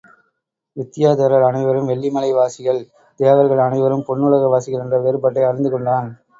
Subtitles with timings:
[0.77, 2.81] வித்தியாதரர் அனைவரும் வெள்ளிமலை வாசிகள்
[3.19, 6.09] தேவர்கள் அனைவரும் பொன்னுலக வாசிகள் என்ற வேறுபாட்டை அறிந்து கொண்டான்.